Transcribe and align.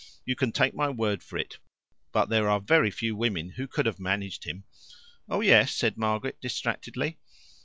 You 0.25 0.35
can 0.35 0.51
take 0.51 0.73
my 0.73 0.89
word 0.89 1.21
for 1.21 1.37
it, 1.37 1.59
but 2.11 2.29
there 2.29 2.49
are 2.49 2.59
very 2.59 2.89
few 2.89 3.15
women 3.15 3.49
who 3.51 3.67
could 3.67 3.85
have 3.85 3.99
managed 3.99 4.45
him." 4.45 4.63
"Oh 5.29 5.41
yes," 5.41 5.75
said 5.75 5.95
Margaret 5.95 6.41
distractedly. 6.41 7.19